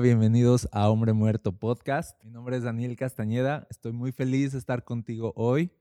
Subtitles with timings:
[0.00, 2.16] Bienvenidos a Hombre Muerto Podcast.
[2.24, 3.66] Mi nombre es Daniel Castañeda.
[3.68, 5.72] Estoy muy feliz de estar contigo hoy.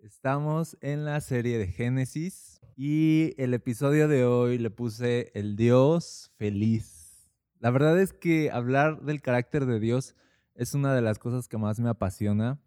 [0.00, 6.30] Estamos en la serie de Génesis y el episodio de hoy le puse el Dios
[6.36, 7.30] feliz.
[7.58, 10.14] La verdad es que hablar del carácter de Dios
[10.54, 12.60] es una de las cosas que más me apasiona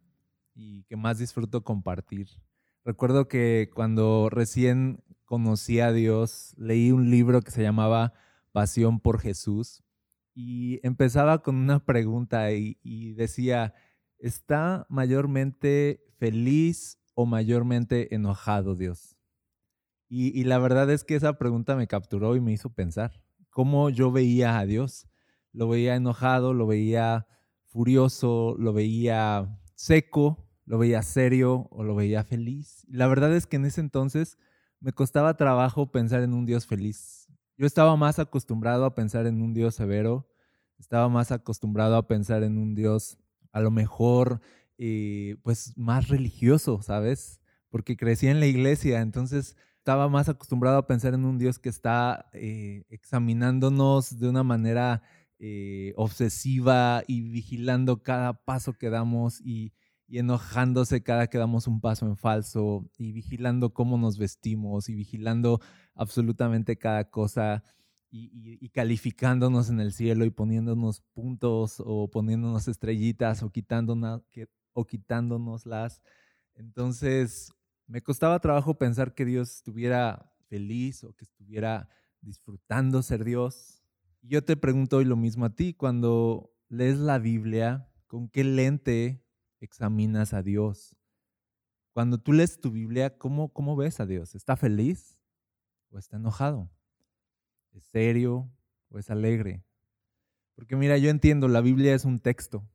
[0.56, 2.28] y que más disfruto compartir.
[2.84, 8.14] Recuerdo que cuando recién conocí a Dios, leí un libro que se llamaba
[8.52, 9.84] Pasión por Jesús
[10.40, 13.74] y empezaba con una pregunta y, decía,
[14.20, 19.18] ¿está mayormente feliz o mayormente enojado Dios?
[20.08, 23.90] Y, y la verdad es que esa pregunta me capturó y me hizo pensar cómo
[23.90, 25.08] yo veía a Dios.
[25.54, 27.26] Lo veía enojado, lo veía
[27.66, 32.86] furioso, lo veía seco, lo veía serio o lo veía feliz.
[32.88, 34.38] La verdad es que en ese entonces
[34.80, 37.28] me costaba trabajo pensar en un Dios feliz.
[37.58, 40.28] Yo estaba más acostumbrado a pensar en un Dios severo,
[40.80, 43.18] estaba más acostumbrado a pensar en un Dios
[43.52, 44.42] a lo mejor
[44.78, 47.42] eh, pues más religioso, ¿sabes?
[47.70, 51.70] Porque crecí en la iglesia, entonces estaba más acostumbrado a pensar en un Dios que
[51.70, 55.02] está eh, examinándonos de una manera
[55.40, 59.74] eh, obsesiva y vigilando cada paso que damos y,
[60.08, 64.96] y enojándose cada que damos un paso en falso y vigilando cómo nos vestimos y
[64.96, 65.60] vigilando
[65.96, 67.64] absolutamente cada cosa
[68.18, 74.22] y, calificándonos en el cielo y poniéndonos puntos o poniéndonos estrellitas o, quitándonos,
[74.74, 76.02] o quitándonoslas.
[76.56, 77.54] Entonces,
[77.88, 81.90] me costaba trabajo pensar que Dios estuviera feliz o que estuviera
[82.22, 83.84] disfrutando ser Dios.
[84.22, 89.24] Yo te pregunto hoy lo mismo a ti, cuando lees la Biblia, ¿con qué lente
[89.60, 90.96] examinas a Dios?
[91.94, 94.36] Cuando tú lees tu Biblia, ¿cómo, cómo ves a Dios?
[94.36, 95.20] ¿Está feliz
[95.90, 96.70] o está enojado?
[97.78, 98.50] ¿Es serio
[98.90, 99.64] o es alegre?
[100.56, 102.68] Porque mira, yo entiendo, la Biblia es un texto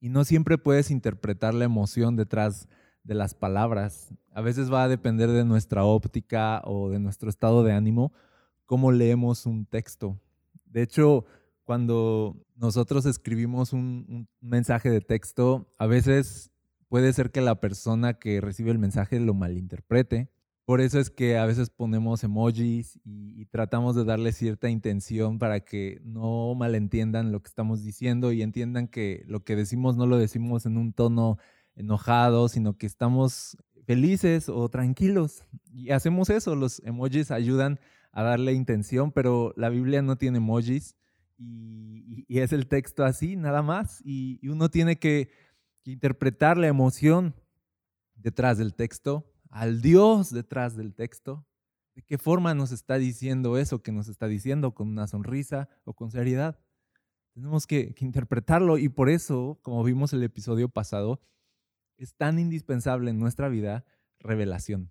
[0.00, 2.68] y no siempre puedes interpretar la emoción detrás
[3.04, 4.14] de las palabras.
[4.32, 8.14] A veces va a depender de nuestra óptica o de nuestro estado de ánimo
[8.64, 10.18] cómo leemos un texto.
[10.64, 11.26] De hecho,
[11.64, 16.50] cuando nosotros escribimos un, un mensaje de texto, a veces
[16.88, 20.30] puede ser que la persona que recibe el mensaje lo malinterprete.
[20.68, 25.60] Por eso es que a veces ponemos emojis y, tratamos de darle cierta intención para
[25.60, 30.18] que no malentiendan lo que estamos diciendo y entiendan que lo que decimos no lo
[30.18, 31.38] decimos en un tono
[31.74, 35.42] enojado, sino que estamos felices o tranquilos.
[35.72, 37.80] Y hacemos eso, los emojis ayudan
[38.12, 40.96] a darle intención, pero la Biblia no tiene emojis
[41.38, 44.02] y, es el texto así, nada más.
[44.04, 45.30] Y, uno tiene que
[45.84, 47.34] interpretar la emoción
[48.16, 51.46] detrás del texto, al Dios detrás del texto.
[51.94, 54.74] ¿De qué forma nos está diciendo eso que nos está diciendo?
[54.74, 56.58] ¿Con una sonrisa o con seriedad?
[57.34, 61.20] Tenemos que, interpretarlo y por eso, como vimos el episodio pasado,
[61.96, 63.84] es tan indispensable en nuestra vida
[64.18, 64.90] revelación.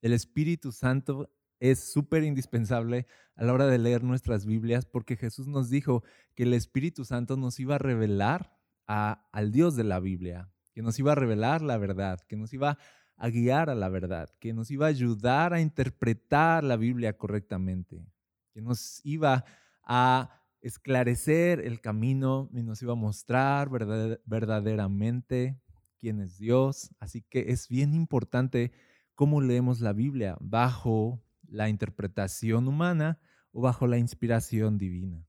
[0.00, 3.06] El Espíritu Santo es súper indispensable
[3.36, 6.02] a la hora de leer nuestras Biblias porque Jesús nos dijo
[6.34, 8.56] que el Espíritu Santo nos iba a revelar
[8.86, 12.76] al Dios de la Biblia, que nos iba a revelar la verdad, que nos iba
[13.16, 18.04] a guiar a la verdad, que nos iba a ayudar a interpretar la Biblia correctamente,
[18.52, 19.44] que nos iba
[19.84, 25.60] a esclarecer el camino y nos iba a mostrar verdad- verdaderamente
[26.00, 26.90] quién es Dios.
[27.00, 28.72] Así que es bien importante
[29.14, 33.20] cómo leemos la Biblia, bajo la interpretación humana
[33.52, 35.24] o bajo la inspiración divina.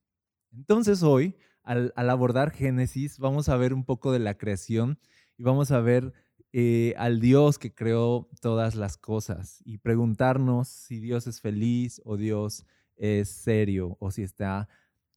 [0.52, 5.00] Entonces hoy, al abordar Génesis, vamos a ver un poco de la creación
[5.38, 6.14] y vamos a ver
[6.58, 12.16] eh, al Dios que creó todas las cosas y preguntarnos si Dios es feliz o
[12.16, 12.66] Dios
[12.96, 14.70] es serio o si está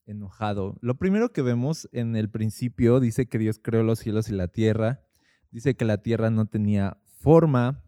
[0.05, 0.77] enojado.
[0.81, 4.49] Lo primero que vemos en el principio dice que Dios creó los cielos y la
[4.49, 5.05] tierra.
[5.53, 7.85] Dice que la tierra no tenía forma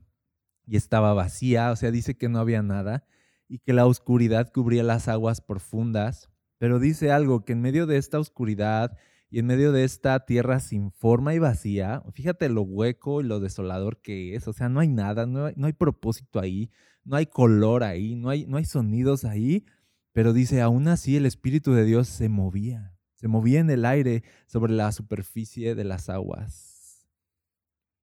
[0.65, 3.05] y estaba vacía, o sea, dice que no había nada
[3.49, 6.31] y que la oscuridad cubría las aguas profundas.
[6.59, 8.97] Pero dice algo, que en medio de esta oscuridad
[9.31, 13.39] y en medio de esta tierra sin forma y vacía, fíjate lo hueco y lo
[13.39, 16.71] desolador que es, o sea, no hay nada, no hay, no hay propósito ahí,
[17.05, 19.65] no hay color ahí, no hay, no hay sonidos ahí,
[20.13, 24.25] pero dice, aún así el Espíritu de Dios se movía, Se movía en el aire
[24.47, 27.07] sobre la superficie de las aguas.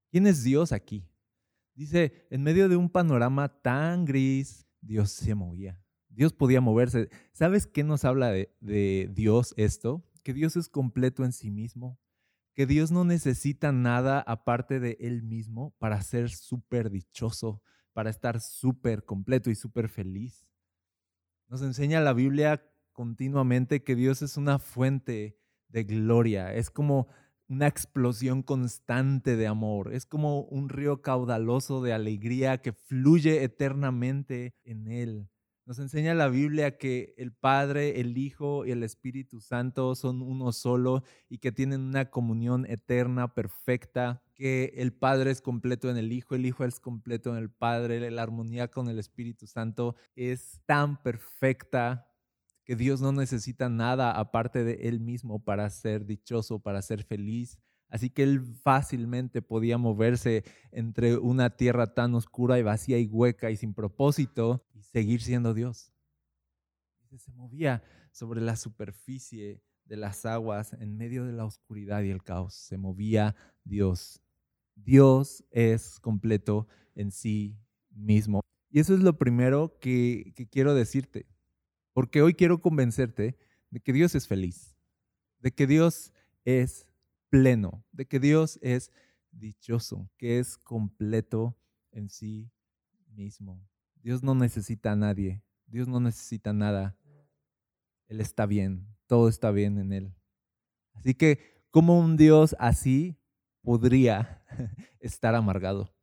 [0.09, 1.09] ¿Quién es Dios aquí?
[1.75, 5.79] Dice, en medio de un panorama tan gris, Dios se movía.
[6.07, 7.09] Dios podía moverse.
[7.33, 10.03] ¿Sabes qué nos habla de, de Dios esto?
[10.27, 12.01] Que Dios es completo en sí mismo,
[12.53, 17.61] que Dios no necesita nada aparte de Él mismo para ser súper dichoso,
[17.93, 20.45] para estar súper completo y súper feliz.
[21.47, 25.39] Nos enseña la Biblia continuamente que Dios es una fuente
[25.69, 27.07] de gloria, es como
[27.47, 34.55] una explosión constante de amor, es como un río caudaloso de alegría que fluye eternamente
[34.65, 35.29] en Él.
[35.67, 40.53] Nos enseña la Biblia que el Padre, el Hijo y el Espíritu Santo son uno
[40.53, 46.13] solo y que tienen una comunión eterna, perfecta, que el Padre es completo en el
[46.13, 50.61] Hijo, el Hijo es completo en el Padre, la armonía con el Espíritu Santo es
[50.65, 52.07] tan perfecta
[52.63, 57.59] que Dios no necesita nada aparte de Él mismo para ser dichoso, para ser feliz,
[57.89, 63.49] Así que él fácilmente podía moverse entre una tierra tan oscura y vacía y hueca
[63.49, 65.93] y sin propósito y seguir siendo Dios.
[67.17, 72.23] Se movía sobre la superficie de las aguas en medio de la oscuridad y el
[72.23, 72.53] caos.
[72.53, 74.21] Se movía Dios.
[74.75, 77.57] Dios es completo en sí
[77.89, 78.41] mismo.
[78.69, 81.25] Y eso es lo primero que, que quiero decirte.
[81.93, 83.37] Porque hoy quiero convencerte
[83.71, 84.77] de que Dios es feliz.
[85.39, 86.13] De que Dios
[86.43, 86.85] es
[87.29, 88.91] pleno, de que Dios es
[89.31, 91.57] dichoso, que es completo
[91.91, 92.51] en sí
[93.09, 93.61] mismo.
[93.95, 96.97] Dios no necesita a nadie, Dios no necesita nada.
[98.07, 100.15] Él está bien, todo está bien en Él.
[100.93, 101.39] Así que,
[101.71, 103.19] ¿cómo un Dios así
[103.61, 104.43] podría
[104.99, 105.93] estar amargado?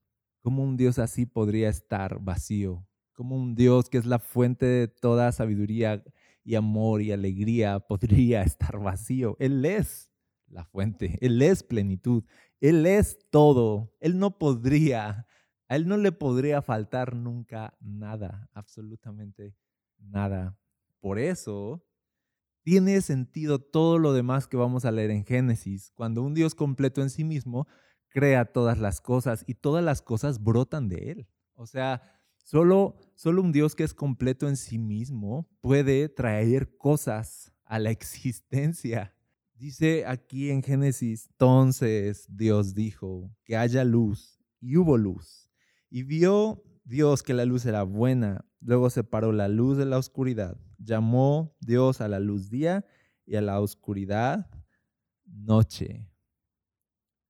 [0.43, 2.87] ¿Cómo un Dios así podría estar vacío?
[3.15, 6.05] ¿Cómo un Dios que es la fuente de toda sabiduría
[6.45, 9.37] y amor y alegría podría estar vacío?
[9.39, 10.11] Él es
[10.55, 12.25] la fuente, Él es plenitud,
[12.61, 15.27] Él es todo, Él no podría,
[15.69, 19.55] a Él no le podría faltar nunca nada, absolutamente
[19.99, 20.59] nada.
[21.01, 21.85] Por eso
[22.63, 27.03] tiene sentido todo lo demás que vamos a leer en Génesis, cuando un Dios completo
[27.03, 27.67] en sí mismo
[28.09, 31.29] crea todas las cosas y todas las cosas brotan de Él.
[31.55, 32.01] O sea,
[32.39, 37.91] solo, solo un Dios que es completo en sí mismo puede traer cosas a la
[37.91, 39.15] existencia.
[39.55, 45.49] Dice aquí en Génesis, entonces Dios dijo que haya luz y hubo luz.
[45.89, 50.59] Y vio Dios que la luz era buena, luego separó la luz de la oscuridad.
[50.79, 52.85] Llamó Dios a la luz día
[53.25, 54.51] y a la oscuridad
[55.25, 56.11] noche.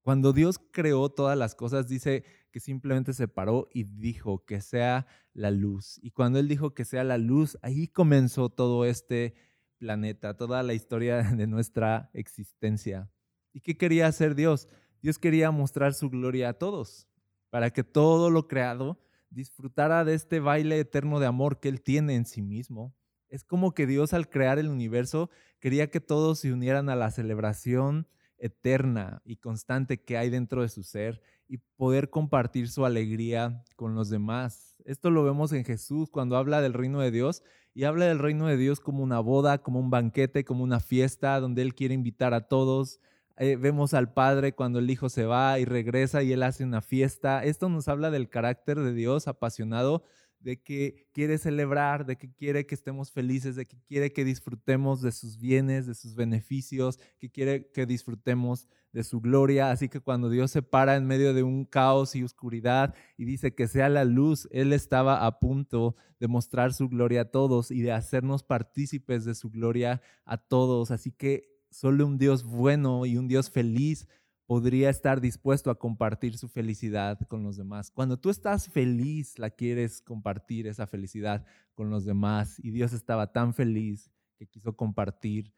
[0.01, 5.51] Cuando Dios creó todas las cosas, dice que simplemente separó y dijo que sea la
[5.51, 5.99] luz.
[6.03, 9.35] Y cuando Él dijo que sea la luz, ahí comenzó todo este
[9.85, 13.11] planeta, toda la historia de nuestra existencia.
[13.53, 14.67] ¿Y qué quería hacer Dios?
[15.03, 17.07] Dios quería mostrar su gloria a todos,
[17.51, 18.99] para que todo lo creado
[19.29, 22.95] disfrutara de este baile eterno de amor que Él tiene en sí mismo.
[23.29, 25.29] Es como que Dios al crear el universo
[25.61, 28.09] quería que todos se unieran a la celebración
[28.39, 33.95] eterna y constante que hay dentro de su ser y poder compartir su alegría con
[33.95, 34.77] los demás.
[34.87, 37.43] Esto lo vemos en Jesús cuando habla del reino de Dios
[37.75, 41.41] y habla del reino de Dios como una boda, como un banquete, como una fiesta
[41.41, 43.01] donde Él quiere invitar a todos.
[43.37, 46.81] Eh, vemos al Padre cuando el Hijo se va y regresa y Él hace una
[46.81, 47.45] fiesta.
[47.45, 50.05] Esto nos habla del carácter de Dios apasionado,
[50.45, 55.01] de que quiere celebrar, de que quiere que estemos felices, de que quiere que disfrutemos
[55.01, 59.71] de sus bienes, de sus beneficios, que quiere que disfrutemos de su gloria.
[59.71, 63.55] Así que cuando Dios se para en medio de un caos y oscuridad y dice
[63.55, 67.81] que sea la luz, Él estaba a punto de mostrar su gloria a todos y
[67.81, 70.91] de hacernos partícipes de su gloria a todos.
[70.91, 74.07] Así que solo un Dios bueno y un Dios feliz
[74.47, 77.91] podría estar dispuesto a compartir su felicidad con los demás.
[77.91, 83.33] Cuando tú estás feliz, la quieres compartir esa felicidad con los demás y Dios estaba
[83.33, 85.53] tan feliz que quiso compartir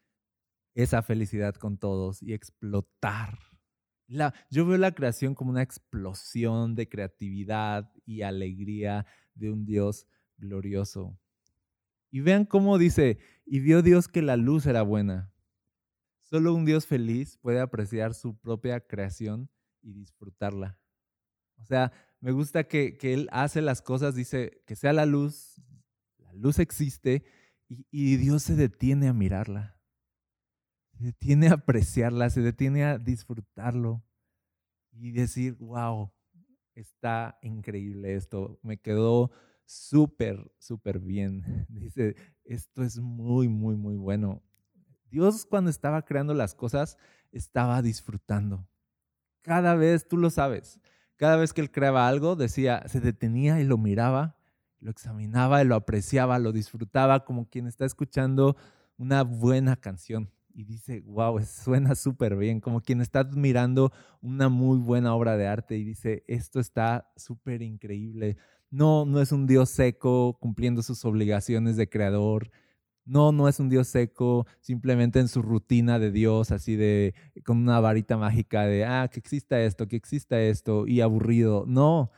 [0.75, 3.39] esa felicidad con todos y explotar.
[4.07, 10.07] La, yo veo la creación como una explosión de creatividad y alegría de un Dios
[10.37, 11.19] glorioso.
[12.11, 15.33] Y vean cómo dice, y vio Dios que la luz era buena.
[16.29, 19.49] Solo un Dios feliz puede apreciar su propia creación
[19.81, 20.79] y disfrutarla.
[21.59, 25.55] O sea, me gusta que, que Él hace las cosas, dice que sea la luz,
[26.19, 27.25] la luz existe
[27.69, 29.77] y, y Dios se detiene a mirarla
[30.99, 34.03] se detiene a apreciarla, se detiene a disfrutarlo
[34.93, 36.11] y decir, wow,
[36.75, 39.31] está increíble esto, me quedó
[39.67, 41.43] súper, súper bien.
[41.69, 44.43] Dice, esto es muy, muy, muy bueno.
[45.11, 46.97] Dios cuando estaba creando las cosas
[47.33, 48.67] estaba disfrutando.
[49.43, 50.81] Cada vez, tú lo sabes,
[51.17, 54.37] cada vez que él creaba algo, decía, se detenía y lo miraba,
[54.81, 58.57] lo examinaba y lo apreciaba, lo disfrutaba como quien está escuchando
[58.99, 64.79] una buena canción y dice, wow, suena súper bien, como quien está admirando una muy
[64.79, 68.39] buena obra de arte y dice, esto está súper increíble.
[68.71, 72.51] No, no es un Dios seco cumpliendo sus obligaciones de creador.
[73.07, 77.59] No, no es un Dios seco simplemente en su rutina de Dios, así de con
[77.59, 81.65] una varita mágica de, ah, que exista esto, que exista esto y aburrido.
[81.69, 82.11] No,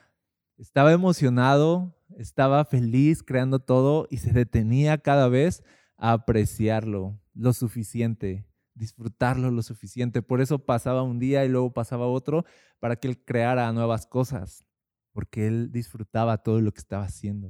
[0.56, 5.62] estaba emocionado, estaba feliz creando todo y se detenía cada vez
[5.98, 10.22] a apreciarlo lo suficiente, disfrutarlo lo suficiente.
[10.22, 12.46] Por eso pasaba un día y luego pasaba otro
[12.80, 14.64] para que él creara nuevas cosas,
[15.12, 17.48] porque él disfrutaba todo lo que estaba haciendo.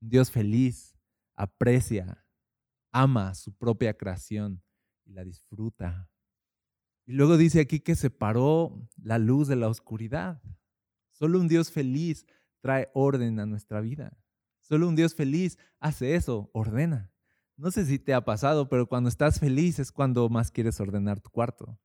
[0.00, 0.96] Un Dios feliz
[1.34, 2.21] aprecia,
[2.92, 4.62] ama su propia creación
[5.04, 6.08] y la disfruta.
[7.04, 10.40] Y luego dice aquí que separó la luz de la oscuridad.
[11.10, 12.26] Solo un Dios feliz
[12.60, 14.16] trae orden a nuestra vida.
[14.60, 17.12] Solo un Dios feliz hace eso, ordena.
[17.56, 21.20] No sé si te ha pasado, pero cuando estás feliz es cuando más quieres ordenar
[21.20, 21.78] tu cuarto.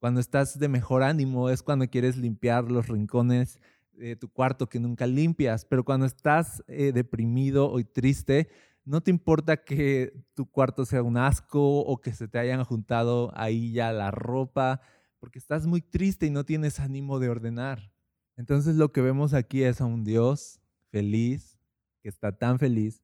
[0.00, 3.58] Cuando estás de mejor ánimo es cuando quieres limpiar los rincones
[3.92, 5.64] de tu cuarto que nunca limpias.
[5.64, 8.48] Pero cuando estás eh, deprimido o triste,
[8.88, 13.30] no te importa que tu cuarto sea un asco o que se te hayan juntado
[13.34, 14.80] ahí ya la ropa,
[15.18, 17.92] porque estás muy triste y no tienes ánimo de ordenar.
[18.36, 21.58] Entonces lo que vemos aquí es a un Dios feliz,
[22.02, 23.02] que está tan feliz,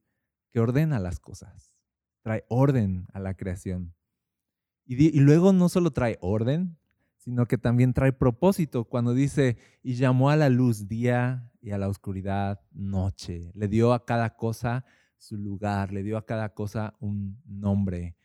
[0.51, 1.75] que ordena las cosas
[2.25, 3.93] trae orden a la creación.
[4.87, 6.75] Y, luego no solo trae orden,
[7.17, 11.77] sino que también trae propósito cuando dice, y llamó a la luz día y a
[11.77, 13.51] la oscuridad noche.
[13.53, 14.85] Le dio a cada cosa
[15.25, 18.15] su lugar, le dio a cada cosa un nombre.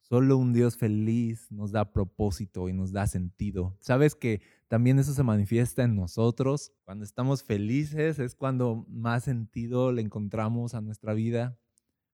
[0.00, 3.76] Solo un Dios feliz nos da propósito y nos da sentido.
[3.80, 6.72] Sabes que también eso se manifiesta en nosotros.
[6.84, 11.56] Cuando estamos felices es cuando más sentido le encontramos a nuestra vida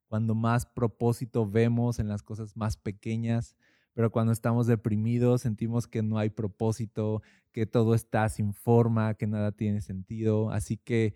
[0.09, 3.57] cuando más propósito vemos en las cosas más pequeñas,
[3.93, 7.23] pero cuando estamos deprimidos sentimos que no hay propósito,
[7.53, 10.51] que todo está sin forma, que nada tiene sentido.
[10.51, 11.15] Así que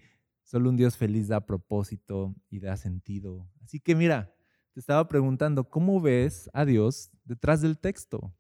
[0.51, 3.49] solo un Dios feliz da propósito y da sentido.
[3.63, 4.35] Así que mira,
[4.73, 8.35] te estaba preguntando, ¿cómo ves a Dios detrás del texto?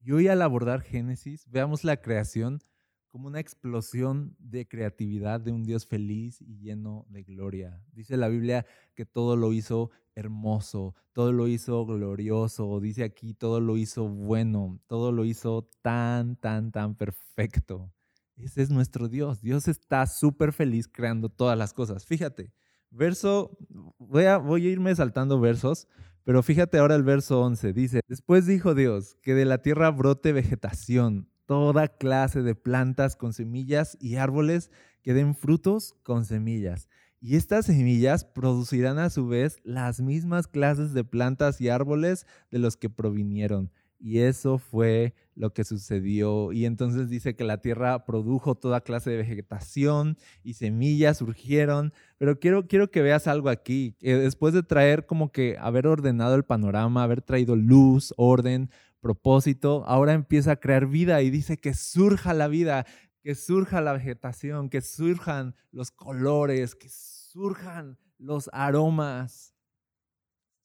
[0.00, 2.60] Y hoy al abordar Génesis, veamos la creación
[3.08, 7.82] como una explosión de creatividad de un Dios feliz y lleno de gloria.
[7.90, 13.58] Dice la Biblia que todo lo hizo hermoso, todo lo hizo glorioso, dice aquí todo
[13.58, 17.92] lo hizo bueno, todo lo hizo tan, tan, tan perfecto.
[18.38, 19.40] Ese es nuestro Dios.
[19.40, 22.06] Dios está súper feliz creando todas las cosas.
[22.06, 22.52] Fíjate,
[22.90, 23.58] verso,
[23.98, 25.88] voy a, voy a irme saltando versos,
[26.24, 27.72] pero fíjate ahora el verso 11.
[27.72, 33.32] Dice, después dijo Dios que de la tierra brote vegetación toda clase de plantas con
[33.32, 34.70] semillas y árboles
[35.02, 36.88] que den frutos con semillas.
[37.20, 42.58] Y estas semillas producirán a su vez las mismas clases de plantas y árboles de
[42.58, 43.72] los que provinieron.
[44.00, 46.52] Y eso fue lo que sucedió.
[46.52, 51.92] Y entonces dice que la tierra produjo toda clase de vegetación y semillas surgieron.
[52.18, 53.96] Pero quiero, quiero que veas algo aquí.
[54.00, 60.12] después de traer como que haber ordenado el panorama, haber traído luz, orden, propósito, ahora
[60.12, 62.84] empieza a crear vida y dice que surja la vida,
[63.22, 69.54] que surja la vegetación, que surjan los colores, que surjan los aromas,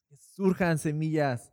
[0.10, 1.53] que surjan semillas,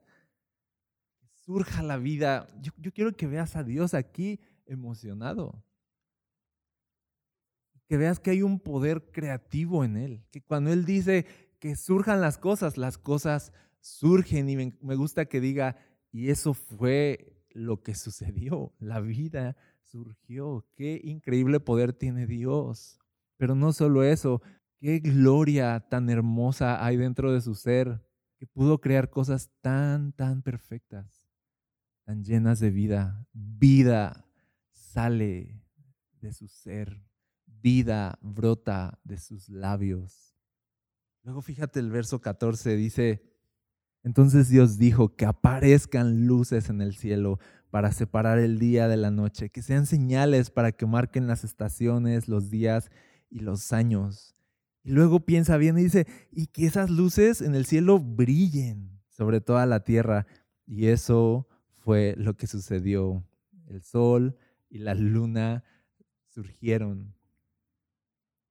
[1.50, 2.46] surja la vida.
[2.60, 5.64] Yo, quiero que veas a Dios aquí emocionado.
[7.88, 11.26] Que veas que hay un poder creativo en Él, que cuando Él dice
[11.58, 15.76] que surjan las cosas, las cosas surgen y me gusta que diga
[16.12, 18.72] y eso fue lo que sucedió.
[18.78, 20.64] La vida surgió.
[20.76, 23.00] Qué increíble poder tiene Dios.
[23.38, 24.40] Pero no solo eso,
[24.78, 28.00] qué gloria tan hermosa hay dentro de su ser,
[28.38, 31.19] que pudo crear cosas tan, tan perfectas,
[32.04, 33.26] tan llenas de vida.
[33.32, 34.26] Vida
[34.72, 35.62] sale
[36.20, 37.02] de su ser,
[37.46, 40.36] vida brota de sus labios.
[41.22, 43.22] Luego fíjate el verso 14, dice,
[44.02, 47.38] entonces Dios dijo que aparezcan luces en el cielo
[47.70, 52.26] para separar el día de la noche, que sean señales para que marquen las estaciones,
[52.26, 52.90] los días
[53.28, 54.34] y los años.
[54.82, 59.40] Y luego piensa bien y dice, y que esas luces en el cielo brillen sobre
[59.40, 60.26] toda la tierra.
[60.66, 61.46] Y eso
[61.80, 63.24] fue lo que sucedió.
[63.66, 64.36] El sol
[64.68, 65.64] y la luna
[66.28, 67.14] surgieron.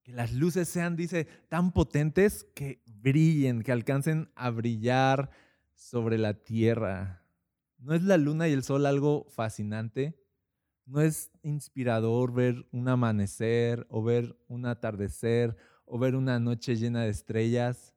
[0.04, 5.30] Que las luces sean, dice, tan potentes que brillen, que alcancen a brillar
[5.74, 7.24] sobre la tierra.
[7.78, 10.20] ¿No es la luna y el sol algo fascinante?
[10.86, 15.56] ¿No es inspirador ver un amanecer o ver un atardecer
[15.86, 17.94] o ver una noche llena de estrellas?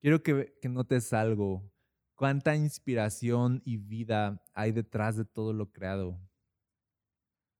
[0.00, 1.72] Quiero que, que notes algo.
[2.16, 6.18] Cuánta inspiración y vida hay detrás de todo lo creado.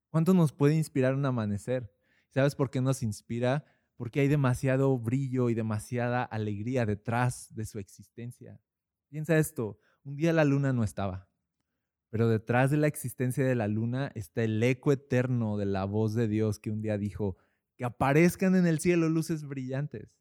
[0.08, 1.92] ¿Cuánto nos puede inspirar un amanecer?
[2.30, 3.66] ¿Sabes por qué nos inspira?
[3.96, 8.58] Porque hay demasiado brillo y demasiada alegría detrás de su existencia.
[9.10, 11.28] Piensa esto, un día la luna no estaba,
[12.08, 16.14] pero detrás de la existencia de la luna está el eco eterno de la voz
[16.14, 17.36] de Dios que un día dijo,
[17.76, 20.16] que aparezcan en el cielo luces brillantes.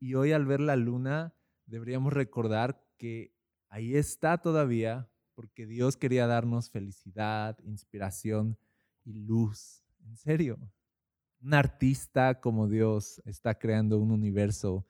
[0.00, 1.34] Y hoy al ver la luna
[1.66, 3.37] deberíamos recordar que
[3.68, 8.58] ahí está todavía porque Dios quería darnos felicidad, inspiración
[9.04, 9.84] y luz.
[10.04, 10.58] En serio.
[11.40, 14.84] Un artista como Dios está creando un universo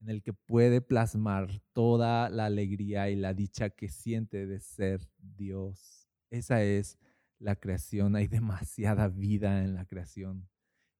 [0.00, 5.08] en el que puede plasmar toda la alegría y la dicha que siente de ser
[5.18, 6.08] Dios.
[6.30, 6.98] Esa es
[7.38, 8.16] la creación.
[8.16, 10.48] Hay demasiada vida en la creación.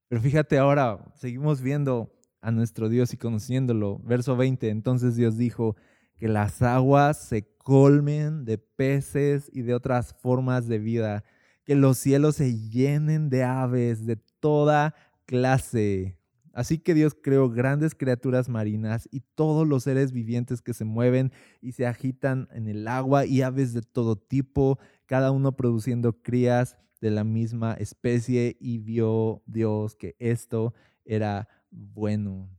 [0.09, 3.99] Pero fíjate ahora, seguimos viendo a nuestro Dios y conociéndolo.
[4.05, 5.75] Verso 20, entonces Dios dijo
[6.17, 11.25] que las aguas se colmen de peces y de otras formas de vida,
[11.65, 14.95] que los cielos se llenen de aves de toda
[15.27, 16.19] clase.
[16.53, 21.33] Así que Dios creó grandes criaturas marinas y todos los seres vivientes que se mueven
[21.63, 26.77] y se agitan en el agua y aves de todo tipo, cada uno produciendo crías
[27.01, 32.51] de la misma especie y vio Dios que esto era bueno.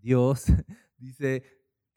[0.00, 0.44] Dios
[0.98, 1.42] dice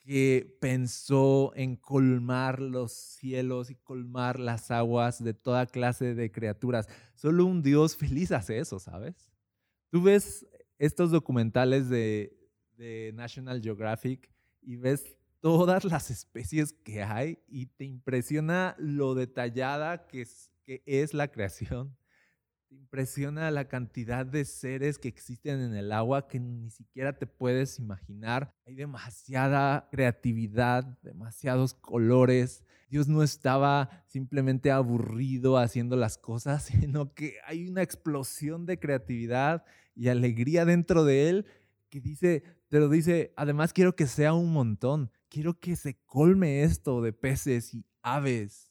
[0.07, 6.87] que pensó en colmar los cielos y colmar las aguas de toda clase de criaturas.
[7.13, 9.29] Solo un Dios feliz hace eso, ¿sabes?
[9.89, 10.47] Tú ves
[10.77, 12.33] estos documentales de,
[13.15, 20.21] National Geographic y ves todas las especies que hay y te impresiona lo detallada que
[20.21, 21.97] es, que es la creación.
[22.69, 27.25] Te impresiona la cantidad de seres que existen en el agua que ni siquiera te
[27.25, 28.53] puedes imaginar.
[28.65, 32.65] Hay demasiada creatividad, demasiados colores.
[32.89, 39.63] Dios no estaba simplemente aburrido haciendo las cosas, sino que hay una explosión de creatividad
[39.95, 41.45] y alegría dentro de él
[41.89, 47.01] que dice, pero dice, además quiero que sea un montón, quiero que se colme esto
[47.01, 48.66] de peces y aves.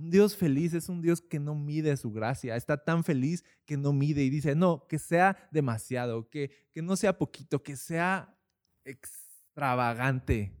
[0.00, 3.76] Un Dios feliz es un Dios que no mide su gracia, está tan feliz que
[3.76, 8.34] no mide y dice, no, que sea demasiado, que, que no sea poquito, que sea
[8.84, 10.56] extravagante.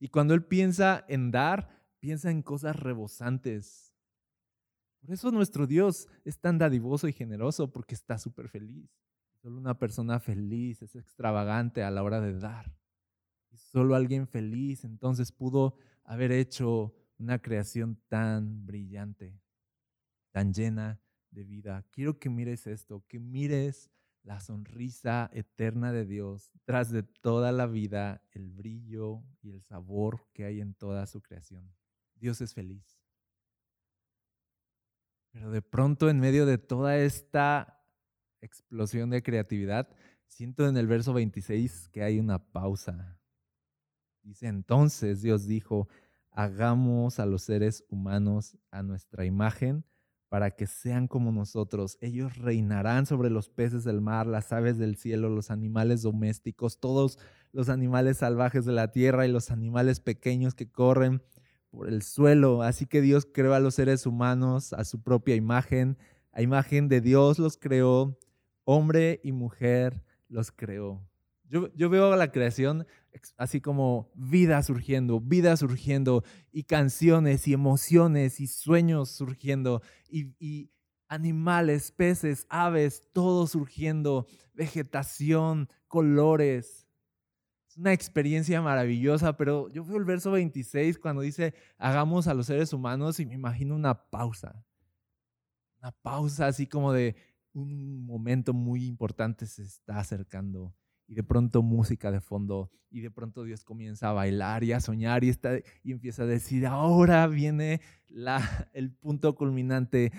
[0.00, 3.94] Y cuando Él piensa en dar, piensa en cosas rebosantes.
[5.00, 8.90] Por eso nuestro Dios es tan dadivoso y generoso, porque está súper feliz.
[9.42, 12.74] Solo una persona feliz es extravagante a la hora de dar.
[13.50, 19.40] Y solo alguien feliz entonces pudo haber hecho una creación tan brillante,
[20.30, 21.00] tan llena
[21.30, 21.84] de vida.
[21.90, 23.90] Quiero que mires esto, que mires
[24.22, 30.26] la sonrisa eterna de Dios tras de toda la vida, el brillo y el sabor
[30.32, 31.74] que hay en toda su creación.
[32.14, 33.00] Dios es feliz.
[35.30, 37.84] Pero de pronto en medio de toda esta
[38.40, 39.88] explosión de creatividad,
[40.26, 43.18] siento en el verso 26 que hay una pausa.
[44.22, 45.88] Dice, entonces Dios dijo,
[46.38, 49.84] hagamos a los seres humanos a nuestra imagen
[50.28, 51.98] para que sean como nosotros.
[52.00, 57.18] Ellos reinarán sobre los peces del mar, las aves del cielo, los animales domésticos, todos
[57.50, 61.24] los animales salvajes de la tierra y los animales pequeños que corren
[61.70, 62.62] por el suelo.
[62.62, 65.98] Así que Dios creó a los seres humanos a su propia imagen.
[66.30, 68.16] A imagen de Dios los creó,
[68.62, 71.04] hombre y mujer los creó.
[71.48, 72.86] Yo, yo veo la creación
[73.36, 80.70] así como vida surgiendo, vida surgiendo, y canciones y emociones y sueños surgiendo, y, y
[81.08, 86.86] animales, peces, aves, todo surgiendo, vegetación, colores.
[87.68, 92.46] Es una experiencia maravillosa, pero yo veo el verso 26 cuando dice, hagamos a los
[92.46, 94.64] seres humanos y me imagino una pausa.
[95.80, 97.16] Una pausa así como de,
[97.54, 100.74] un momento muy importante se está acercando
[101.08, 104.80] y de pronto música de fondo y de pronto Dios comienza a bailar y a
[104.80, 108.38] soñar y, está, y empieza a decir, ahora viene la,
[108.72, 110.12] el punto culminante,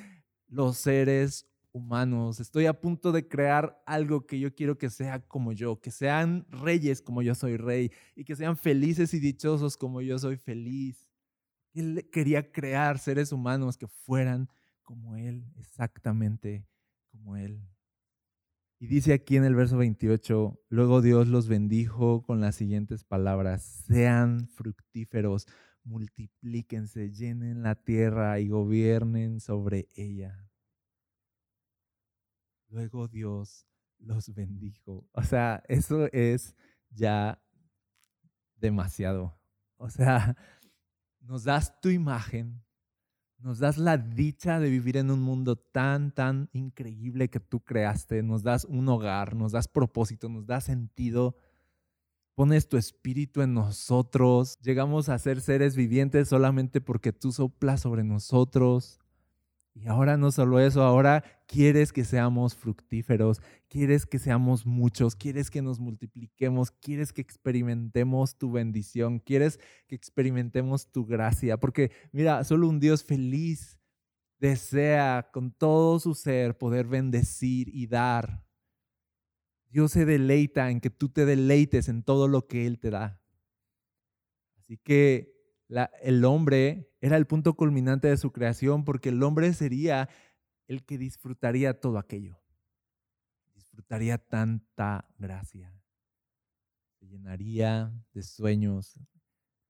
[0.47, 5.51] los seres humanos, estoy a punto de crear algo que yo quiero que sea como
[5.51, 10.01] yo, que sean reyes como yo soy rey y que sean felices y dichosos como
[10.01, 11.07] yo soy feliz.
[11.73, 14.49] Él quería crear seres humanos que fueran
[14.81, 16.65] como Él, exactamente
[17.11, 17.61] como Él.
[18.81, 23.83] Y dice aquí en el verso 28, luego Dios los bendijo con las siguientes palabras,
[23.87, 25.47] sean fructíferos,
[25.83, 30.49] multiplíquense, llenen la tierra y gobiernen sobre ella.
[32.69, 35.05] Luego Dios los bendijo.
[35.11, 36.55] O sea, eso es
[36.89, 37.43] ya
[38.55, 39.37] demasiado.
[39.75, 40.37] O sea,
[41.19, 42.63] nos das tu imagen,
[43.39, 48.21] nos das la dicha de vivir en un mundo tan, tan increíble que tú creaste,
[48.21, 51.35] nos das un hogar, nos das propósito, nos das sentido,
[52.35, 58.03] pones tu espíritu en nosotros, llegamos a ser seres vivientes solamente porque tú soplas sobre
[58.03, 58.98] nosotros.
[59.73, 65.49] Y ahora no solo eso, ahora quieres que seamos fructíferos, quieres que seamos muchos, quieres
[65.49, 71.57] que nos multipliquemos, quieres que experimentemos tu bendición, quieres que experimentemos tu gracia.
[71.57, 73.77] Porque mira, solo un Dios feliz
[74.39, 78.43] desea con todo su ser poder bendecir y dar.
[79.69, 83.21] Dios se deleita en que tú te deleites en todo lo que Él te da.
[84.57, 85.38] Así que
[86.01, 90.09] el hombre era el punto culminante de su creación porque el hombre sería
[90.67, 92.39] el que disfrutaría todo aquello.
[93.53, 95.73] Disfrutaría tanta gracia.
[96.99, 98.99] Se llenaría de sueños,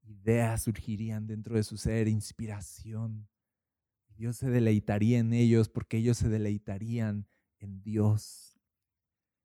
[0.03, 3.27] ideas surgirían dentro de su ser, inspiración.
[4.15, 7.27] Dios se deleitaría en ellos porque ellos se deleitarían
[7.59, 8.57] en Dios.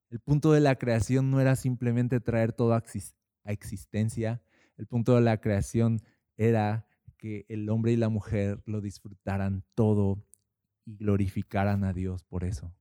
[0.09, 2.83] El punto de la creación no era simplemente traer todo a
[3.53, 4.43] existencia.
[4.77, 6.01] El punto de la creación
[6.37, 10.23] era que el hombre y la mujer lo disfrutaran todo
[10.85, 12.75] y glorificaran a Dios por eso.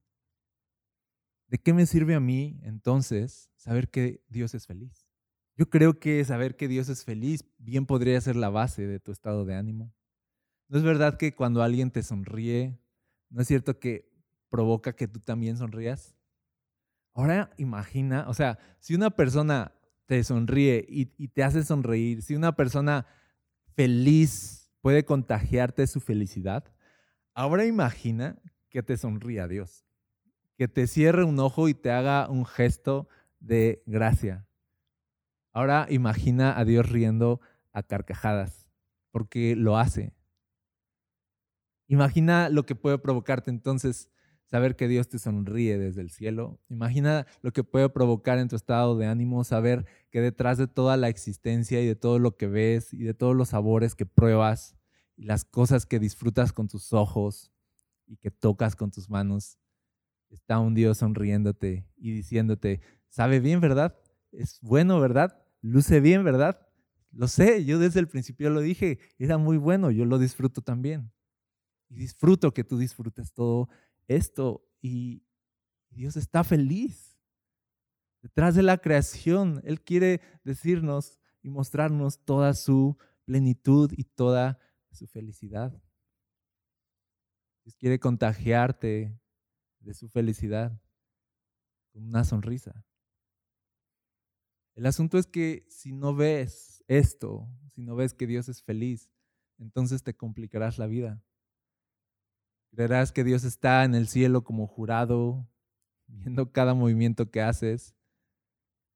[1.48, 5.06] ¿De qué me sirve a mí entonces saber que Dios es feliz?
[5.56, 9.12] Yo creo que saber que Dios es feliz bien podría ser la base de tu
[9.12, 9.94] estado de ánimo.
[10.68, 12.78] ¿No es verdad que cuando alguien te sonríe,
[13.30, 14.10] no es cierto que
[14.48, 16.16] provoca que tú también sonrías?
[17.12, 19.72] Ahora imagina, o sea, si una persona
[20.06, 23.06] te sonríe y, y te hace sonreír, si una persona
[23.74, 26.64] feliz puede contagiarte su felicidad,
[27.34, 28.36] ahora imagina
[28.68, 29.84] que te sonría Dios,
[30.56, 33.08] que te cierre un ojo y te haga un gesto
[33.40, 34.46] de gracia.
[35.52, 37.40] Ahora imagina a Dios riendo
[37.72, 38.68] a carcajadas,
[39.10, 40.12] porque lo hace.
[41.86, 44.08] Imagina lo que puede provocarte entonces
[44.54, 46.60] saber que Dios te sonríe desde el cielo.
[46.68, 50.96] Imagina lo que puede provocar en tu estado de ánimo saber que detrás de toda
[50.96, 54.76] la existencia y de todo lo que ves y de todos los sabores que pruebas
[55.16, 57.50] y las cosas que disfrutas con tus ojos
[58.06, 59.58] y que tocas con tus manos,
[60.30, 63.98] está un Dios sonriéndote y diciéndote, sabe bien, ¿verdad?
[64.30, 65.36] Es bueno, ¿verdad?
[65.62, 66.64] Luce bien, ¿verdad?
[67.10, 71.10] Lo sé, yo desde el principio lo dije, era muy bueno, yo lo disfruto también.
[71.88, 73.68] Y disfruto que tú disfrutes todo
[74.08, 75.24] esto y
[75.90, 77.18] Dios está feliz.
[78.22, 84.58] Detrás de la creación, Él quiere decirnos y mostrarnos toda su plenitud y toda
[84.90, 85.72] su felicidad.
[87.64, 89.18] Dios quiere contagiarte
[89.80, 90.80] de su felicidad
[91.92, 92.84] con una sonrisa.
[94.74, 99.08] El asunto es que si no ves esto, si no ves que Dios es feliz,
[99.58, 101.22] entonces te complicarás la vida.
[102.74, 105.48] Creerás que Dios está en el cielo como jurado,
[106.08, 107.94] viendo cada movimiento que haces.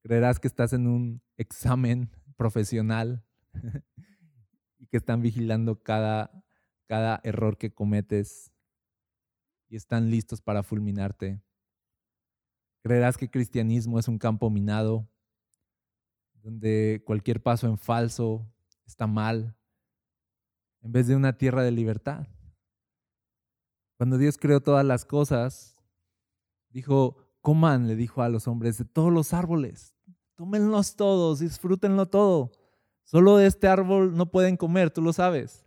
[0.02, 3.24] Creerás que estás en un examen profesional
[4.78, 6.44] y que están vigilando cada,
[6.88, 8.52] cada error que cometes
[9.68, 11.40] y están listos para fulminarte.
[12.82, 15.08] Creerás que cristianismo es un campo minado,
[16.42, 18.44] donde cualquier paso en falso
[18.86, 19.56] está mal,
[20.80, 22.26] en vez de una tierra de libertad.
[23.98, 25.76] Cuando Dios creó todas las cosas,
[26.70, 29.92] dijo, coman, le dijo a los hombres, de todos los árboles,
[30.36, 32.52] tómenlos todos, disfrútenlo todo.
[33.02, 35.66] Solo de este árbol no pueden comer, tú lo sabes.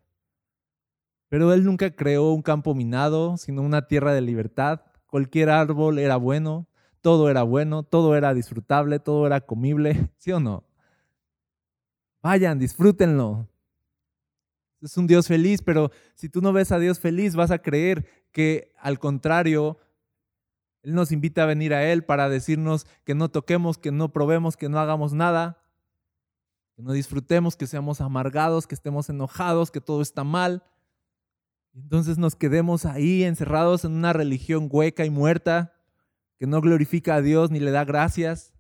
[1.28, 4.80] Pero Él nunca creó un campo minado, sino una tierra de libertad.
[5.08, 6.70] Cualquier árbol era bueno,
[7.02, 10.64] todo era bueno, todo era disfrutable, todo era comible, ¿sí o no?
[12.22, 13.51] Vayan, disfrútenlo.
[14.82, 18.06] Es un Dios feliz, pero si tú no ves a Dios feliz, vas a creer
[18.32, 19.78] que al contrario,
[20.82, 24.58] Él nos invita a venir a Él para decirnos que no toquemos, que no probemos,
[24.58, 25.62] que no hagamos nada,
[26.76, 30.64] que no disfrutemos, que seamos amargados, que estemos enojados, que todo está mal.
[31.74, 35.74] Entonces nos quedemos ahí encerrados en una religión hueca y muerta,
[36.38, 38.54] que no glorifica a Dios ni le da gracias,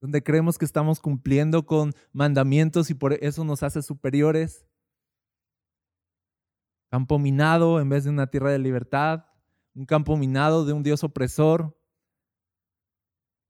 [0.00, 4.64] donde creemos que estamos cumpliendo con mandamientos y por eso nos hace superiores
[6.90, 9.26] campo minado en vez de una tierra de libertad,
[9.74, 11.78] un campo minado de un Dios opresor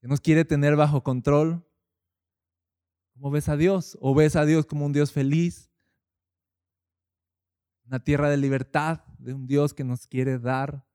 [0.01, 1.69] que nos quiere tener bajo control,
[3.19, 3.99] ¿Cómo ves a Dios?
[4.01, 5.73] ¿O ves a Dios como un Dios feliz?
[7.85, 10.87] Una tierra de libertad, de un Dios que nos quiere dar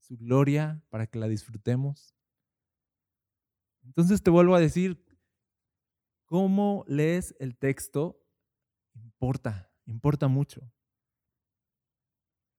[0.00, 2.15] su gloria para que la disfrutemos.
[3.86, 5.06] Entonces te vuelvo a decir,
[6.26, 8.20] cómo lees el texto
[8.94, 10.70] importa, importa mucho.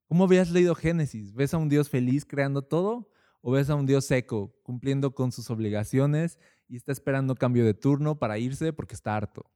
[0.07, 1.33] ¿Cómo habías leído Génesis?
[1.33, 3.11] ¿Ves a un Dios feliz creando todo?
[3.41, 7.73] ¿O ves a un Dios seco, cumpliendo con sus obligaciones y está esperando cambio de
[7.73, 9.51] turno para irse porque está harto?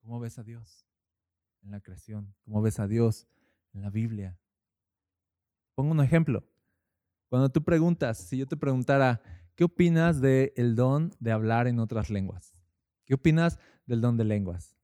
[0.00, 0.86] ¿Cómo ves a Dios
[1.62, 2.34] en la creación?
[2.44, 3.26] ¿Cómo ves a Dios
[3.72, 4.38] en la Biblia?
[5.74, 6.44] Pongo un ejemplo.
[7.32, 9.22] Cuando tú preguntas, si yo te preguntara,
[9.54, 12.60] ¿qué opinas del el don de hablar en otras lenguas?
[13.06, 14.76] ¿Qué opinas del don de lenguas?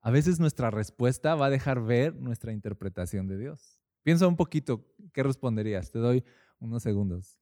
[0.00, 3.80] A veces nuestra respuesta va a dejar ver nuestra interpretación de Dios.
[4.04, 5.90] Piensa un poquito, ¿qué responderías?
[5.90, 6.24] Te doy
[6.60, 7.40] unos segundos.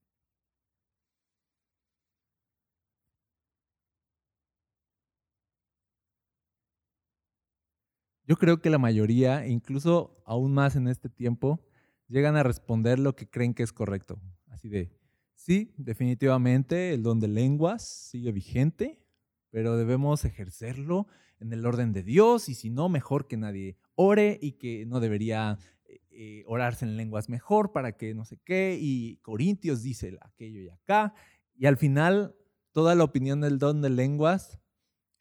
[8.24, 11.60] Yo creo que la mayoría, incluso aún más en este tiempo,
[12.08, 14.20] llegan a responder lo que creen que es correcto.
[14.48, 14.92] Así de,
[15.34, 19.02] sí, definitivamente el don de lenguas sigue vigente,
[19.50, 21.06] pero debemos ejercerlo
[21.40, 25.00] en el orden de Dios y si no, mejor que nadie ore y que no
[25.00, 30.16] debería eh, eh, orarse en lenguas mejor para que no sé qué y Corintios dice
[30.22, 31.14] aquello y acá
[31.54, 32.34] y al final
[32.72, 34.58] toda la opinión del don de lenguas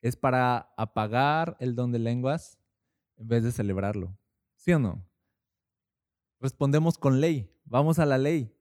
[0.02, 2.60] es para apagar el don de lenguas
[3.18, 4.18] en vez de celebrarlo.
[4.56, 5.06] ¿Sí o no?
[6.40, 8.56] Respondemos con ley, vamos a la ley.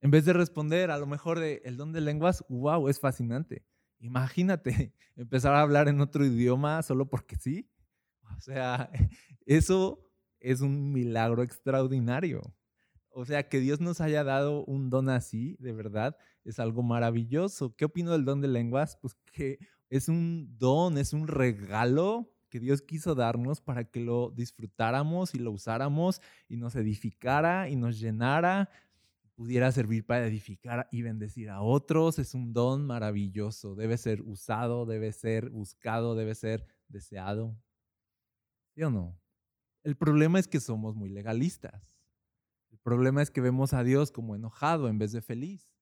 [0.00, 3.64] En vez de responder a lo mejor de el don de lenguas, wow, es fascinante.
[3.98, 7.68] Imagínate empezar a hablar en otro idioma solo porque sí.
[8.36, 8.90] O sea,
[9.46, 10.08] eso
[10.40, 12.54] es un milagro extraordinario.
[13.10, 17.74] O sea, que Dios nos haya dado un don así, de verdad, es algo maravilloso.
[17.74, 18.96] ¿Qué opino del don de lenguas?
[19.00, 19.58] Pues que
[19.90, 25.38] es un don, es un regalo que Dios quiso darnos para que lo disfrutáramos y
[25.38, 28.70] lo usáramos y nos edificara y nos llenara,
[29.34, 32.18] pudiera servir para edificar y bendecir a otros.
[32.18, 37.56] Es un don maravilloso, debe ser usado, debe ser buscado, debe ser deseado.
[38.74, 39.18] ¿Sí o no?
[39.84, 41.98] El problema es que somos muy legalistas.
[42.70, 45.72] El problema es que vemos a Dios como enojado en vez de feliz.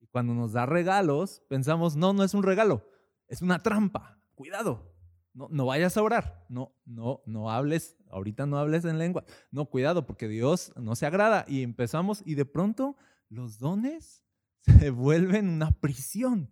[0.00, 2.88] Y cuando nos da regalos, pensamos, no, no es un regalo,
[3.28, 4.20] es una trampa.
[4.34, 4.95] Cuidado,
[5.36, 6.44] no, no vayas a orar.
[6.48, 7.94] No, no, no hables.
[8.10, 9.24] Ahorita no hables en lengua.
[9.50, 11.44] No, cuidado, porque Dios no se agrada.
[11.46, 12.96] Y empezamos y de pronto
[13.28, 14.24] los dones
[14.80, 16.50] se vuelven una prisión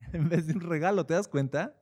[0.12, 1.06] en vez de un regalo.
[1.06, 1.80] ¿Te das cuenta?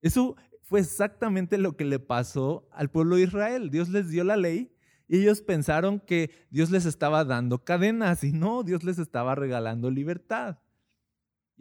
[0.00, 3.70] Eso fue exactamente lo que le pasó al pueblo de Israel.
[3.70, 4.74] Dios les dio la ley
[5.06, 9.90] y ellos pensaron que Dios les estaba dando cadenas y no, Dios les estaba regalando
[9.90, 10.60] libertad.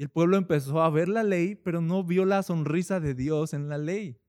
[0.02, 3.70] El pueblo empezó a ver la ley, pero no vio la sonrisa de Dios en
[3.70, 4.20] la ley.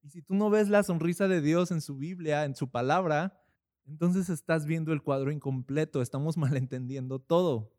[0.00, 3.42] Y si tú no ves la sonrisa de Dios en su Biblia, en su palabra,
[3.84, 7.74] entonces estás viendo el cuadro incompleto, estamos malentendiendo todo.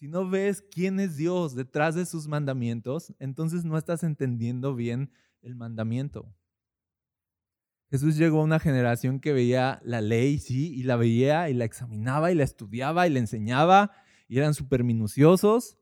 [0.00, 5.12] Si no ves quién es Dios detrás de sus mandamientos, entonces no estás entendiendo bien
[5.42, 6.34] el mandamiento.
[7.92, 11.64] Jesús llegó a una generación que veía la ley, sí, y la veía y la
[11.64, 13.92] examinaba y la estudiaba y la enseñaba
[14.26, 15.78] y eran súper minuciosos,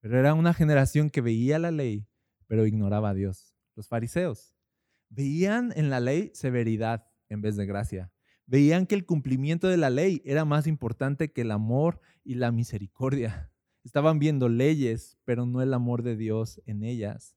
[0.00, 2.06] pero era una generación que veía la ley,
[2.46, 3.54] pero ignoraba a Dios.
[3.74, 4.58] Los fariseos
[5.10, 8.12] veían en la ley severidad en vez de gracia.
[8.46, 12.50] Veían que el cumplimiento de la ley era más importante que el amor y la
[12.50, 13.50] misericordia.
[13.84, 17.36] Estaban viendo leyes, pero no el amor de Dios en ellas.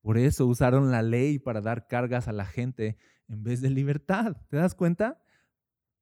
[0.00, 4.36] Por eso usaron la ley para dar cargas a la gente en vez de libertad.
[4.48, 5.22] ¿Te das cuenta?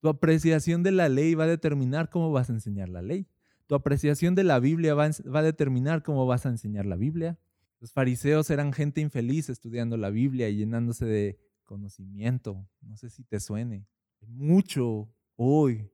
[0.00, 3.28] Tu apreciación de la ley va a determinar cómo vas a enseñar la ley.
[3.70, 7.38] Tu apreciación de la Biblia va, a determinar cómo vas a enseñar la Biblia.
[7.78, 12.68] Los fariseos eran gente infeliz estudiando la Biblia y llenándose de conocimiento.
[12.80, 13.86] No sé si te suene.
[14.22, 15.88] Hay mucho hoy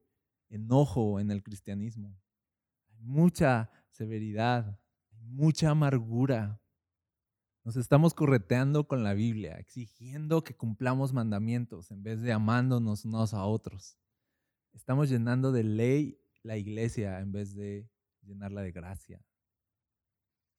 [0.49, 2.19] enojo en el cristianismo.
[2.89, 4.79] Hay mucha severidad,
[5.11, 6.59] mucha amargura.
[7.63, 13.35] Nos estamos correteando con la Biblia, exigiendo que cumplamos mandamientos en vez de amándonos unos
[13.35, 13.99] a otros.
[14.73, 17.87] Estamos llenando de ley la iglesia en vez de
[18.21, 19.21] llenarla de gracia.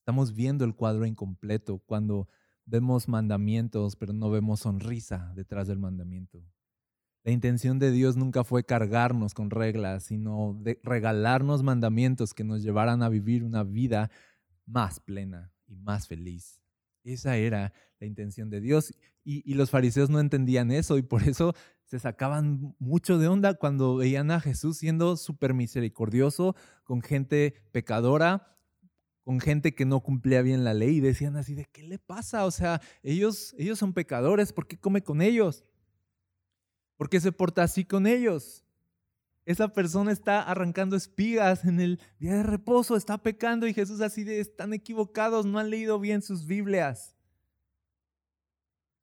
[0.00, 2.28] Estamos viendo el cuadro incompleto cuando
[2.64, 6.44] vemos mandamientos, pero no vemos sonrisa detrás del mandamiento.
[7.24, 12.62] La intención de Dios nunca fue cargarnos con reglas, sino de regalarnos mandamientos que nos
[12.62, 14.10] llevaran a vivir una vida
[14.66, 16.60] más plena y más feliz.
[17.04, 18.94] Esa era la intención de Dios.
[19.24, 23.96] Y, los fariseos no entendían eso y por eso se sacaban mucho de onda cuando
[23.96, 28.56] veían a Jesús siendo súper misericordioso con gente pecadora,
[29.24, 32.46] con gente que no cumplía bien la ley y decían así de, ¿qué le pasa?
[32.46, 35.64] O sea, ellos, ellos son pecadores, ¿por qué come con ellos?
[36.96, 38.64] ¿Por qué se porta así con ellos?
[39.48, 44.22] Esa persona está arrancando espigas en el día de reposo, está pecando y Jesús así
[44.22, 47.16] de, están equivocados, no han leído bien sus Biblias.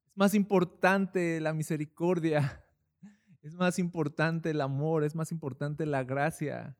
[0.06, 2.64] Es más importante la misericordia,
[3.42, 6.76] es más importante el amor, es más importante la gracia.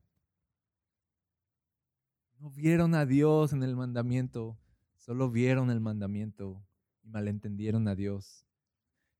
[2.38, 4.56] No vieron a Dios en el mandamiento,
[4.94, 6.64] solo vieron el mandamiento
[7.02, 8.46] y malentendieron a Dios.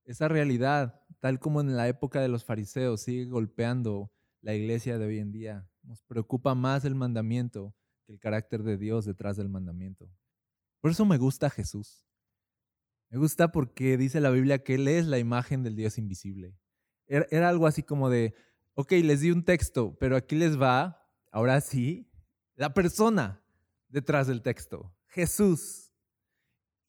[0.04, 4.12] Esa realidad, tal como en la época de los fariseos, sigue golpeando
[4.46, 5.68] la iglesia de hoy en día.
[5.82, 10.08] Nos preocupa más el mandamiento que el carácter de Dios detrás del mandamiento.
[10.80, 12.06] Por eso me gusta Jesús.
[13.10, 16.56] Me gusta porque dice la Biblia que Él es la imagen del Dios invisible.
[17.08, 18.34] Era algo así como de,
[18.74, 22.08] ok, les di un texto, pero aquí les va, ahora sí,
[22.54, 23.44] la persona
[23.88, 25.92] detrás del texto, Jesús.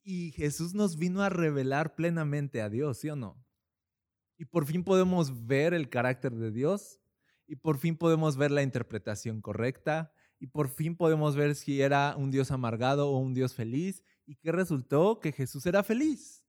[0.04, 3.44] Y Jesús nos vino a revelar plenamente a Dios, ¿sí o no?
[4.38, 7.02] Y por fin podemos ver el carácter de Dios
[7.48, 12.16] y por fin podemos ver la interpretación correcta y por fin podemos ver si era
[12.18, 16.46] un Dios amargado o un Dios feliz y qué resultó que Jesús era feliz,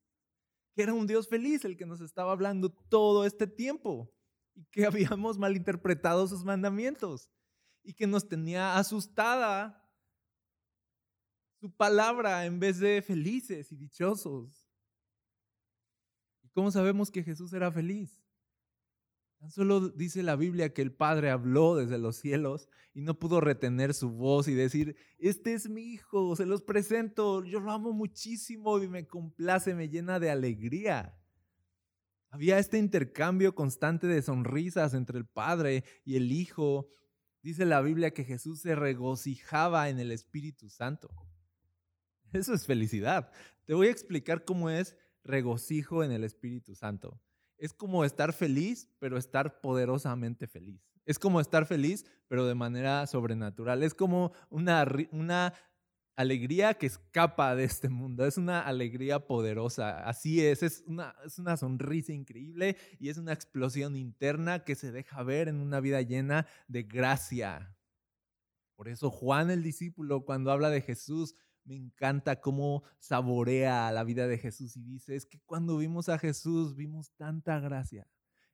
[0.75, 4.13] que era un Dios feliz el que nos estaba hablando todo este tiempo
[4.55, 7.31] y que habíamos malinterpretado sus mandamientos
[7.83, 9.89] y que nos tenía asustada
[11.61, 14.69] su palabra en vez de felices y dichosos.
[16.43, 18.18] ¿Y cómo sabemos que Jesús era feliz?
[19.39, 23.41] Tan solo dice la Biblia que el Padre habló desde los cielos y no pudo
[23.41, 27.93] retener su voz y decir, este es mi hijo, se los presento, yo lo amo
[27.93, 31.17] muchísimo y me complace, me llena de alegría.
[32.31, 36.91] Había este intercambio constante de sonrisas entre el Padre y el Hijo
[37.43, 41.09] Dice la Biblia que Jesús se regocijaba en el Espíritu Santo.
[42.33, 43.31] Eso es felicidad.
[43.65, 47.21] Te voy a explicar cómo es regocijo en el Espíritu Santo.
[47.59, 50.81] Es como estar feliz, pero estar poderosamente feliz.
[51.05, 53.83] Es como estar feliz, pero de manera sobrenatural.
[53.83, 55.55] Es como una, una
[56.19, 61.39] alegría que escapa de este mundo, es una alegría poderosa, así es, es una, es
[61.39, 66.03] una sonrisa increíble y es una explosión interna que se deja ver en una vida
[66.03, 67.77] llena de gracia.
[68.75, 71.37] Por eso Juan el discípulo cuando habla de Jesús,
[71.69, 76.19] me encanta cómo saborea la vida de Jesús y dice, es que cuando vimos a
[76.19, 78.09] Jesús vimos tanta gracia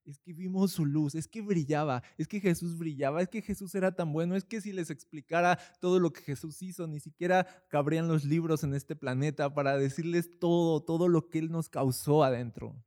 [0.04, 3.74] es que vimos su luz, es que brillaba, es que Jesús brillaba, es que Jesús
[3.74, 7.46] era tan bueno, es que si les explicara todo lo que Jesús hizo, ni siquiera
[7.68, 12.22] cabrían los libros en este planeta para decirles todo, todo lo que Él nos causó
[12.22, 12.84] adentro.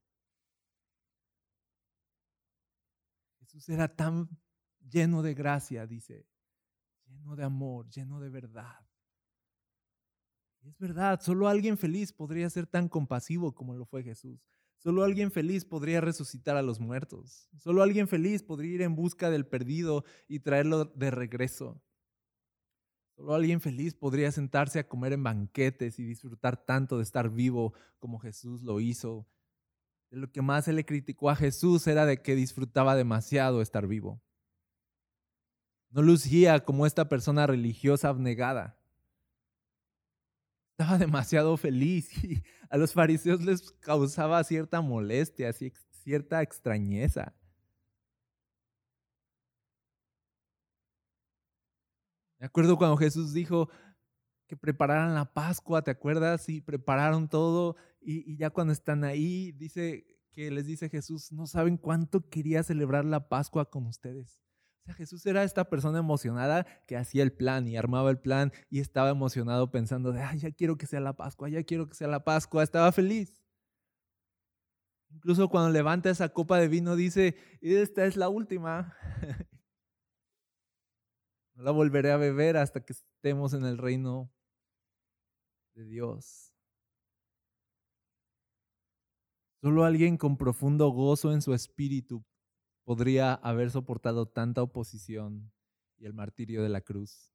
[3.40, 4.28] Jesús era tan
[4.88, 6.26] lleno de gracia, dice,
[7.06, 8.87] lleno de amor, lleno de verdad.
[10.68, 14.38] Es verdad, solo alguien feliz podría ser tan compasivo como lo fue Jesús.
[14.76, 17.48] Solo alguien feliz podría resucitar a los muertos.
[17.56, 21.82] Solo alguien feliz podría ir en busca del perdido y traerlo de regreso.
[23.16, 27.72] Solo alguien feliz podría sentarse a comer en banquetes y disfrutar tanto de estar vivo
[27.98, 29.26] como Jesús lo hizo.
[30.10, 33.86] De lo que más se le criticó a Jesús era de que disfrutaba demasiado estar
[33.86, 34.22] vivo.
[35.88, 38.77] No lucía como esta persona religiosa abnegada
[40.78, 47.34] estaba demasiado feliz y a los fariseos les causaba cierta molestia, cierta extrañeza.
[52.38, 53.68] Me acuerdo cuando Jesús dijo
[54.46, 56.48] que prepararan la Pascua, ¿te acuerdas?
[56.48, 61.48] Y prepararon todo y, y ya cuando están ahí, dice que les dice Jesús, no
[61.48, 64.40] saben cuánto quería celebrar la Pascua con ustedes.
[64.94, 69.10] Jesús era esta persona emocionada que hacía el plan y armaba el plan y estaba
[69.10, 72.62] emocionado pensando de, ya quiero que sea la Pascua, ya quiero que sea la Pascua,
[72.62, 73.44] estaba feliz.
[75.10, 78.94] Incluso cuando levanta esa copa de vino dice, esta es la última.
[81.54, 84.30] no la volveré a beber hasta que estemos en el reino
[85.74, 86.52] de Dios.
[89.60, 92.24] Solo alguien con profundo gozo en su espíritu
[92.88, 95.52] podría haber soportado tanta oposición
[95.98, 97.30] y el martirio de la cruz.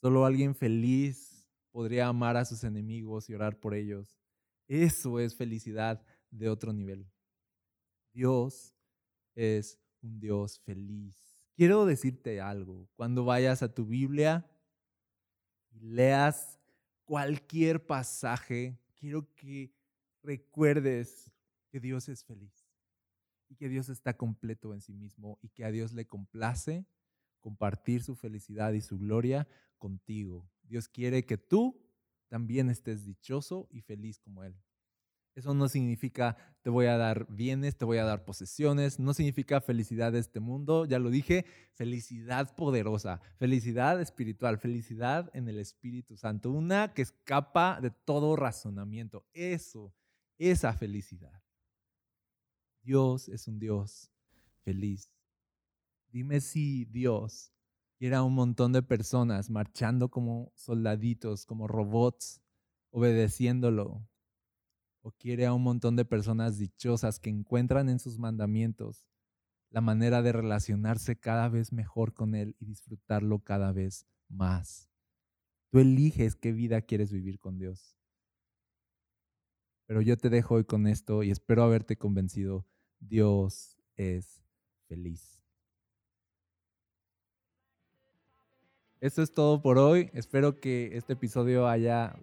[0.00, 4.18] Solo alguien feliz podría amar a sus enemigos y orar por ellos.
[4.66, 7.08] Eso es felicidad de otro nivel.
[8.12, 8.74] Dios
[9.36, 11.14] es un Dios feliz.
[11.54, 12.88] Quiero decirte algo.
[12.96, 14.50] Cuando vayas a tu Biblia
[15.70, 16.58] y leas
[17.04, 19.72] cualquier pasaje, quiero que
[20.24, 21.30] recuerdes
[21.70, 22.61] que Dios es feliz
[23.52, 26.86] y que Dios está completo en sí mismo y que a Dios le complace
[27.38, 29.46] compartir su felicidad y su gloria
[29.76, 30.50] contigo.
[30.62, 31.78] Dios quiere que tú
[32.28, 34.56] también estés dichoso y feliz como Él.
[35.34, 39.60] Eso no significa te voy a dar bienes, te voy a dar posesiones, no significa
[39.60, 41.44] felicidad de este mundo, ya lo dije,
[41.74, 49.26] felicidad poderosa, felicidad espiritual, felicidad en el Espíritu Santo, una que escapa de todo razonamiento.
[49.34, 49.94] Eso,
[50.38, 51.41] esa felicidad.
[52.82, 54.10] Dios es un Dios
[54.64, 55.12] feliz.
[56.08, 57.52] Dime si Dios
[57.96, 62.42] quiere a un montón de personas marchando como soldaditos, como robots,
[62.90, 64.06] obedeciéndolo,
[65.02, 69.06] o quiere a un montón de personas dichosas que encuentran en sus mandamientos
[69.70, 74.90] la manera de relacionarse cada vez mejor con Él y disfrutarlo cada vez más.
[75.70, 77.96] Tú eliges qué vida quieres vivir con Dios.
[79.86, 82.66] Pero yo te dejo hoy con esto y espero haberte convencido.
[83.08, 84.42] Dios es
[84.88, 85.42] feliz.
[89.00, 90.10] Esto es todo por hoy.
[90.14, 92.14] Espero que este episodio haya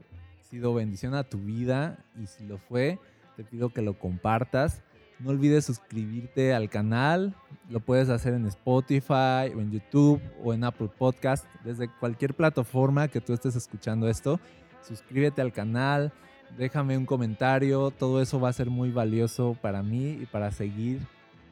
[0.49, 2.99] sido bendición a tu vida y si lo fue,
[3.35, 4.81] te pido que lo compartas.
[5.19, 7.35] No olvides suscribirte al canal,
[7.69, 13.09] lo puedes hacer en Spotify o en YouTube o en Apple Podcast, desde cualquier plataforma
[13.09, 14.39] que tú estés escuchando esto.
[14.81, 16.13] Suscríbete al canal,
[16.57, 20.99] déjame un comentario, todo eso va a ser muy valioso para mí y para seguir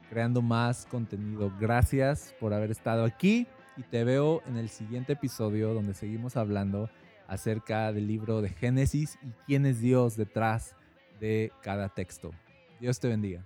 [0.10, 1.52] creando más contenido.
[1.60, 6.90] Gracias por haber estado aquí y te veo en el siguiente episodio donde seguimos hablando
[7.28, 10.76] acerca del libro de Génesis y quién es Dios detrás
[11.20, 12.32] de cada texto.
[12.80, 13.46] Dios te bendiga.